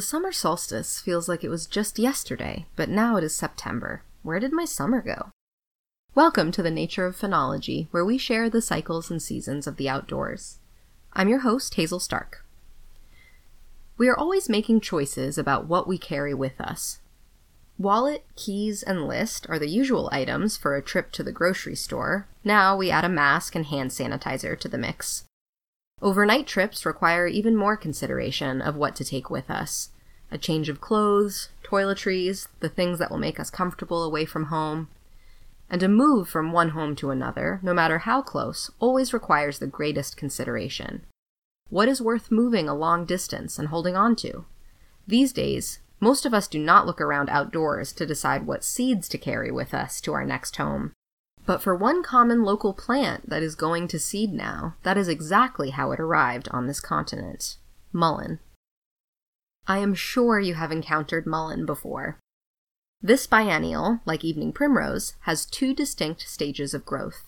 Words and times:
summer 0.00 0.32
solstice 0.32 1.00
feels 1.00 1.28
like 1.28 1.44
it 1.44 1.50
was 1.50 1.66
just 1.66 1.98
yesterday, 1.98 2.64
but 2.76 2.88
now 2.88 3.16
it 3.16 3.24
is 3.24 3.36
September. 3.36 4.02
Where 4.22 4.40
did 4.40 4.50
my 4.50 4.64
summer 4.64 5.02
go? 5.02 5.28
Welcome 6.14 6.50
to 6.52 6.62
the 6.62 6.70
Nature 6.70 7.04
of 7.04 7.14
Phenology, 7.14 7.88
where 7.90 8.02
we 8.02 8.16
share 8.16 8.48
the 8.48 8.62
cycles 8.62 9.10
and 9.10 9.20
seasons 9.20 9.66
of 9.66 9.76
the 9.76 9.90
outdoors. 9.90 10.60
I'm 11.12 11.28
your 11.28 11.40
host, 11.40 11.74
Hazel 11.74 12.00
Stark. 12.00 12.42
We 13.98 14.08
are 14.08 14.16
always 14.16 14.48
making 14.48 14.80
choices 14.80 15.36
about 15.36 15.66
what 15.66 15.86
we 15.86 15.98
carry 15.98 16.32
with 16.32 16.58
us. 16.58 17.00
Wallet, 17.76 18.24
keys, 18.34 18.82
and 18.82 19.06
list 19.06 19.46
are 19.50 19.58
the 19.58 19.68
usual 19.68 20.08
items 20.10 20.56
for 20.56 20.74
a 20.74 20.80
trip 20.80 21.12
to 21.12 21.22
the 21.22 21.32
grocery 21.32 21.76
store. 21.76 22.28
Now 22.42 22.78
we 22.78 22.90
add 22.90 23.04
a 23.04 23.10
mask 23.10 23.54
and 23.54 23.66
hand 23.66 23.90
sanitizer 23.90 24.58
to 24.58 24.68
the 24.68 24.78
mix. 24.78 25.24
Overnight 26.02 26.48
trips 26.48 26.84
require 26.84 27.28
even 27.28 27.54
more 27.54 27.76
consideration 27.76 28.60
of 28.60 28.74
what 28.74 28.96
to 28.96 29.04
take 29.04 29.30
with 29.30 29.48
us 29.48 29.90
a 30.32 30.38
change 30.38 30.68
of 30.68 30.80
clothes, 30.80 31.50
toiletries, 31.62 32.48
the 32.60 32.68
things 32.68 32.98
that 32.98 33.10
will 33.10 33.18
make 33.18 33.38
us 33.38 33.50
comfortable 33.50 34.02
away 34.02 34.24
from 34.24 34.46
home. 34.46 34.88
And 35.70 35.82
a 35.82 35.88
move 35.88 36.28
from 36.28 36.52
one 36.52 36.70
home 36.70 36.96
to 36.96 37.10
another, 37.10 37.60
no 37.62 37.74
matter 37.74 37.98
how 37.98 38.22
close, 38.22 38.70
always 38.80 39.12
requires 39.12 39.58
the 39.58 39.66
greatest 39.66 40.16
consideration. 40.16 41.04
What 41.68 41.88
is 41.88 42.00
worth 42.00 42.30
moving 42.30 42.68
a 42.68 42.74
long 42.74 43.04
distance 43.04 43.58
and 43.58 43.68
holding 43.68 43.94
on 43.94 44.16
to? 44.16 44.46
These 45.06 45.32
days, 45.32 45.80
most 46.00 46.24
of 46.24 46.34
us 46.34 46.48
do 46.48 46.58
not 46.58 46.86
look 46.86 47.00
around 47.00 47.28
outdoors 47.28 47.92
to 47.92 48.06
decide 48.06 48.46
what 48.46 48.64
seeds 48.64 49.08
to 49.10 49.18
carry 49.18 49.52
with 49.52 49.72
us 49.72 50.00
to 50.00 50.14
our 50.14 50.24
next 50.24 50.56
home. 50.56 50.92
But 51.44 51.60
for 51.60 51.74
one 51.74 52.02
common 52.02 52.44
local 52.44 52.72
plant 52.72 53.28
that 53.28 53.42
is 53.42 53.54
going 53.54 53.88
to 53.88 53.98
seed 53.98 54.32
now, 54.32 54.76
that 54.84 54.96
is 54.96 55.08
exactly 55.08 55.70
how 55.70 55.90
it 55.90 55.98
arrived 55.98 56.48
on 56.50 56.66
this 56.66 56.80
continent 56.80 57.56
mullein. 57.92 58.38
I 59.66 59.78
am 59.78 59.94
sure 59.94 60.38
you 60.38 60.54
have 60.54 60.72
encountered 60.72 61.26
mullein 61.26 61.66
before. 61.66 62.18
This 63.00 63.26
biennial, 63.26 64.00
like 64.06 64.24
evening 64.24 64.52
primrose, 64.52 65.14
has 65.22 65.44
two 65.44 65.74
distinct 65.74 66.22
stages 66.22 66.74
of 66.74 66.84
growth. 66.84 67.24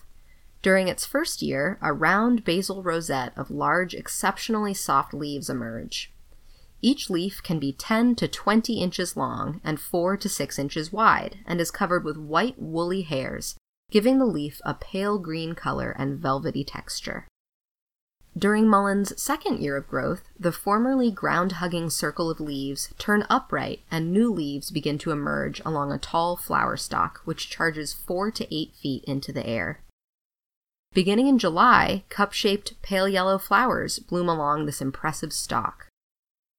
During 0.61 0.87
its 0.87 1.05
first 1.05 1.41
year, 1.41 1.77
a 1.81 1.93
round 1.93 2.45
basal 2.45 2.81
rosette 2.81 3.33
of 3.37 3.51
large, 3.51 3.93
exceptionally 3.93 4.73
soft 4.73 5.13
leaves 5.13 5.49
emerge. 5.49 6.11
Each 6.81 7.09
leaf 7.09 7.43
can 7.43 7.59
be 7.59 7.73
10 7.73 8.15
to 8.15 8.27
20 8.27 8.81
inches 8.81 9.17
long 9.17 9.59
and 9.63 9.79
4 9.79 10.17
to 10.17 10.29
6 10.29 10.59
inches 10.59 10.93
wide 10.93 11.39
and 11.45 11.59
is 11.59 11.71
covered 11.71 12.03
with 12.03 12.17
white 12.17 12.57
woolly 12.57 13.01
hairs 13.01 13.55
giving 13.91 14.19
the 14.19 14.25
leaf 14.25 14.59
a 14.65 14.73
pale 14.73 15.17
green 15.19 15.53
color 15.53 15.91
and 15.97 16.19
velvety 16.19 16.63
texture. 16.63 17.27
During 18.37 18.67
Mullein's 18.67 19.19
second 19.21 19.61
year 19.61 19.77
of 19.77 19.87
growth, 19.87 20.23
the 20.37 20.51
formerly 20.51 21.09
ground 21.09 21.53
hugging 21.53 21.89
circle 21.89 22.29
of 22.29 22.41
leaves 22.41 22.93
turn 22.97 23.25
upright 23.29 23.79
and 23.89 24.11
new 24.11 24.29
leaves 24.29 24.71
begin 24.71 24.97
to 24.97 25.11
emerge 25.11 25.61
along 25.65 25.93
a 25.93 25.97
tall 25.97 26.35
flower 26.35 26.75
stalk 26.75 27.21
which 27.23 27.49
charges 27.49 27.93
four 27.93 28.31
to 28.31 28.53
eight 28.53 28.73
feet 28.75 29.05
into 29.05 29.31
the 29.31 29.47
air. 29.47 29.79
Beginning 30.93 31.27
in 31.27 31.39
July, 31.39 32.03
cup 32.09 32.33
shaped 32.33 32.81
pale 32.81 33.07
yellow 33.07 33.37
flowers 33.37 33.99
bloom 33.99 34.27
along 34.27 34.65
this 34.65 34.81
impressive 34.81 35.31
stalk. 35.31 35.87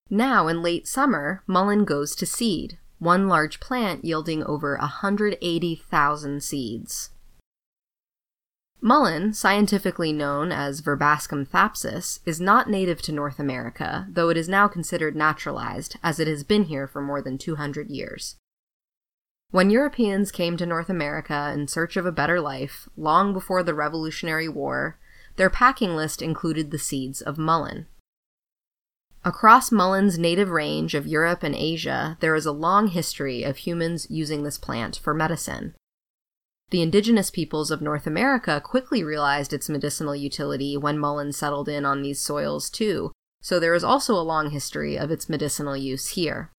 Now, 0.09 0.49
in 0.49 0.63
late 0.63 0.87
summer, 0.87 1.43
mullein 1.47 1.85
goes 1.85 2.15
to 2.17 2.25
seed, 2.25 2.79
one 2.99 3.29
large 3.29 3.61
plant 3.61 4.05
yielding 4.05 4.43
over 4.45 4.79
180,000 4.79 6.43
seeds. 6.43 7.11
Mullein, 8.87 9.33
scientifically 9.33 10.13
known 10.13 10.53
as 10.53 10.81
Verbascum 10.81 11.49
thapsus, 11.49 12.21
is 12.25 12.41
not 12.41 12.71
native 12.71 13.03
to 13.03 13.11
North 13.11 13.41
America, 13.41 14.07
though 14.09 14.29
it 14.29 14.37
is 14.37 14.49
now 14.49 14.69
considered 14.69 15.17
naturalized, 15.17 15.97
as 16.05 16.21
it 16.21 16.29
has 16.29 16.45
been 16.45 16.67
here 16.67 16.87
for 16.87 17.03
more 17.03 17.21
than 17.21 17.37
200 17.37 17.91
years. 17.91 18.37
When 19.51 19.71
Europeans 19.71 20.31
came 20.31 20.57
to 20.59 20.67
North 20.67 20.89
America 20.89 21.51
in 21.53 21.67
search 21.67 21.97
of 21.97 22.07
a 22.07 22.13
better 22.13 22.41
life, 22.41 22.89
long 22.97 23.33
before 23.33 23.65
the 23.65 23.75
Revolutionary 23.75 24.49
War, 24.49 25.01
their 25.35 25.51
packing 25.51 25.97
list 25.97 26.23
included 26.23 26.71
the 26.71 26.79
seeds 26.79 27.21
of 27.21 27.39
mullein. 27.39 27.87
Across 29.25 29.73
mullein's 29.73 30.17
native 30.17 30.51
range 30.51 30.95
of 30.95 31.09
Europe 31.09 31.43
and 31.43 31.57
Asia, 31.57 32.17
there 32.21 32.37
is 32.37 32.47
a 32.47 32.53
long 32.53 32.87
history 32.87 33.43
of 33.43 33.57
humans 33.57 34.07
using 34.09 34.45
this 34.45 34.59
plant 34.59 35.01
for 35.03 35.13
medicine. 35.13 35.75
The 36.71 36.83
indigenous 36.83 37.31
peoples 37.31 37.71
of 37.71 37.81
North 37.81 38.07
America 38.07 38.61
quickly 38.61 39.05
realized 39.05 39.53
its 39.53 39.69
medicinal 39.69 40.17
utility 40.17 40.77
when 40.77 40.99
mullein 40.99 41.33
settled 41.33 41.69
in 41.69 41.85
on 41.85 42.03
these 42.03 42.21
soils 42.21 42.69
too, 42.69 43.13
so 43.41 43.61
there 43.61 43.75
is 43.75 43.85
also 43.85 44.15
a 44.15 44.27
long 44.27 44.51
history 44.51 44.99
of 44.99 45.11
its 45.11 45.29
medicinal 45.29 45.77
use 45.77 46.09
here. 46.09 46.51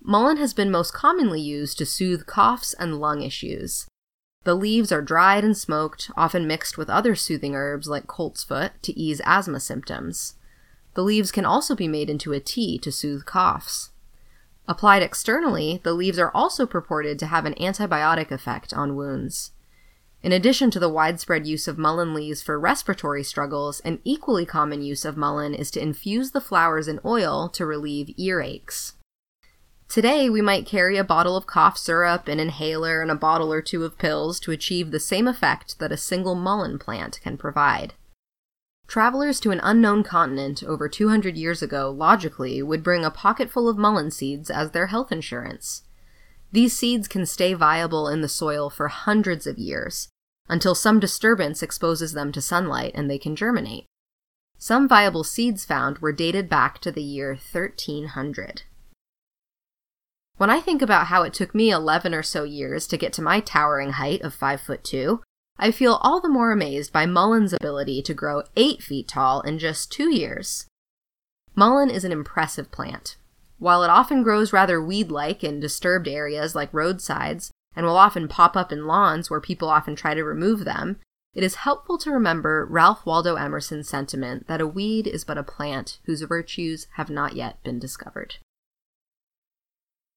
Mullein 0.00 0.36
has 0.36 0.54
been 0.54 0.70
most 0.70 0.92
commonly 0.92 1.40
used 1.40 1.78
to 1.78 1.86
soothe 1.86 2.26
coughs 2.26 2.74
and 2.74 3.00
lung 3.00 3.22
issues. 3.22 3.88
The 4.44 4.54
leaves 4.54 4.92
are 4.92 5.02
dried 5.02 5.42
and 5.42 5.56
smoked, 5.56 6.10
often 6.16 6.46
mixed 6.46 6.76
with 6.76 6.90
other 6.90 7.14
soothing 7.14 7.56
herbs 7.56 7.88
like 7.88 8.06
coltsfoot 8.06 8.72
to 8.82 8.98
ease 8.98 9.22
asthma 9.24 9.58
symptoms. 9.58 10.34
The 10.92 11.02
leaves 11.02 11.32
can 11.32 11.46
also 11.46 11.74
be 11.74 11.88
made 11.88 12.10
into 12.10 12.32
a 12.32 12.40
tea 12.40 12.78
to 12.78 12.92
soothe 12.92 13.24
coughs. 13.24 13.90
Applied 14.66 15.02
externally, 15.02 15.80
the 15.84 15.92
leaves 15.92 16.18
are 16.18 16.30
also 16.34 16.64
purported 16.66 17.18
to 17.18 17.26
have 17.26 17.44
an 17.44 17.54
antibiotic 17.54 18.30
effect 18.30 18.72
on 18.72 18.96
wounds. 18.96 19.52
In 20.22 20.32
addition 20.32 20.70
to 20.70 20.80
the 20.80 20.88
widespread 20.88 21.46
use 21.46 21.68
of 21.68 21.76
mullein 21.76 22.14
leaves 22.14 22.42
for 22.42 22.58
respiratory 22.58 23.22
struggles, 23.22 23.80
an 23.80 24.00
equally 24.04 24.46
common 24.46 24.80
use 24.80 25.04
of 25.04 25.18
mullein 25.18 25.52
is 25.52 25.70
to 25.72 25.82
infuse 25.82 26.30
the 26.30 26.40
flowers 26.40 26.88
in 26.88 26.98
oil 27.04 27.50
to 27.50 27.66
relieve 27.66 28.14
earaches. 28.18 28.94
Today, 29.86 30.30
we 30.30 30.40
might 30.40 30.64
carry 30.64 30.96
a 30.96 31.04
bottle 31.04 31.36
of 31.36 31.46
cough 31.46 31.76
syrup, 31.76 32.26
an 32.26 32.40
inhaler, 32.40 33.02
and 33.02 33.10
a 33.10 33.14
bottle 33.14 33.52
or 33.52 33.60
two 33.60 33.84
of 33.84 33.98
pills 33.98 34.40
to 34.40 34.50
achieve 34.50 34.90
the 34.90 34.98
same 34.98 35.28
effect 35.28 35.78
that 35.78 35.92
a 35.92 35.98
single 35.98 36.34
mullein 36.34 36.78
plant 36.78 37.20
can 37.22 37.36
provide. 37.36 37.92
Travelers 38.86 39.40
to 39.40 39.50
an 39.50 39.60
unknown 39.62 40.02
continent 40.02 40.62
over 40.62 40.88
200 40.88 41.36
years 41.36 41.62
ago 41.62 41.90
logically 41.90 42.62
would 42.62 42.82
bring 42.82 43.04
a 43.04 43.10
pocketful 43.10 43.68
of 43.68 43.76
mullein 43.78 44.10
seeds 44.10 44.50
as 44.50 44.70
their 44.70 44.88
health 44.88 45.10
insurance. 45.10 45.82
These 46.52 46.76
seeds 46.76 47.08
can 47.08 47.26
stay 47.26 47.54
viable 47.54 48.08
in 48.08 48.20
the 48.20 48.28
soil 48.28 48.70
for 48.70 48.88
hundreds 48.88 49.46
of 49.46 49.58
years, 49.58 50.08
until 50.48 50.74
some 50.74 51.00
disturbance 51.00 51.62
exposes 51.62 52.12
them 52.12 52.30
to 52.32 52.40
sunlight 52.40 52.92
and 52.94 53.10
they 53.10 53.18
can 53.18 53.34
germinate. 53.34 53.86
Some 54.58 54.88
viable 54.88 55.24
seeds 55.24 55.64
found 55.64 55.98
were 55.98 56.12
dated 56.12 56.48
back 56.48 56.78
to 56.80 56.92
the 56.92 57.02
year 57.02 57.30
1300. 57.30 58.62
When 60.36 60.50
I 60.50 60.60
think 60.60 60.82
about 60.82 61.08
how 61.08 61.22
it 61.22 61.34
took 61.34 61.54
me 61.54 61.70
11 61.70 62.14
or 62.14 62.22
so 62.22 62.44
years 62.44 62.86
to 62.88 62.96
get 62.96 63.12
to 63.14 63.22
my 63.22 63.40
towering 63.40 63.92
height 63.92 64.22
of 64.22 64.34
5 64.34 64.60
foot 64.60 64.84
2, 64.84 65.22
I 65.58 65.70
feel 65.70 66.00
all 66.02 66.20
the 66.20 66.28
more 66.28 66.52
amazed 66.52 66.92
by 66.92 67.06
Mullein's 67.06 67.52
ability 67.52 68.02
to 68.02 68.14
grow 68.14 68.42
8 68.56 68.82
feet 68.82 69.08
tall 69.08 69.40
in 69.42 69.58
just 69.58 69.92
two 69.92 70.12
years. 70.12 70.66
Mullein 71.54 71.90
is 71.90 72.04
an 72.04 72.12
impressive 72.12 72.72
plant. 72.72 73.16
While 73.58 73.84
it 73.84 73.90
often 73.90 74.22
grows 74.22 74.52
rather 74.52 74.82
weed 74.82 75.10
like 75.10 75.44
in 75.44 75.60
disturbed 75.60 76.08
areas 76.08 76.54
like 76.54 76.74
roadsides, 76.74 77.52
and 77.76 77.86
will 77.86 77.96
often 77.96 78.28
pop 78.28 78.56
up 78.56 78.72
in 78.72 78.86
lawns 78.86 79.30
where 79.30 79.40
people 79.40 79.68
often 79.68 79.96
try 79.96 80.14
to 80.14 80.24
remove 80.24 80.64
them, 80.64 80.98
it 81.34 81.42
is 81.42 81.56
helpful 81.56 81.98
to 81.98 82.10
remember 82.10 82.66
Ralph 82.68 83.04
Waldo 83.04 83.34
Emerson's 83.34 83.88
sentiment 83.88 84.46
that 84.46 84.60
a 84.60 84.66
weed 84.66 85.06
is 85.06 85.24
but 85.24 85.38
a 85.38 85.42
plant 85.42 85.98
whose 86.04 86.22
virtues 86.22 86.86
have 86.94 87.10
not 87.10 87.34
yet 87.34 87.62
been 87.64 87.78
discovered. 87.78 88.36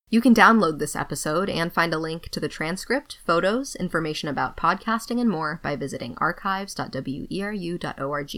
You 0.09 0.22
can 0.22 0.34
download 0.34 0.79
this 0.79 0.95
episode 0.95 1.50
and 1.50 1.73
find 1.73 1.94
a 1.94 2.00
link 2.00 2.29
to 2.29 2.40
the 2.40 2.47
transcript, 2.47 3.18
photos, 3.25 3.75
information 3.75 4.29
about 4.29 4.56
podcasting, 4.56 5.19
and 5.19 5.29
more 5.29 5.59
by 5.62 5.75
visiting 5.75 6.15
archives.weru.org. 6.19 8.36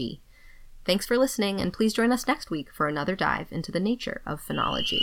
Thanks 0.84 1.06
for 1.06 1.16
listening, 1.16 1.60
and 1.60 1.72
please 1.72 1.92
join 1.92 2.10
us 2.10 2.26
next 2.26 2.50
week 2.50 2.72
for 2.72 2.88
another 2.88 3.14
dive 3.14 3.52
into 3.52 3.70
the 3.70 3.78
nature 3.78 4.20
of 4.26 4.44
phenology. 4.44 4.98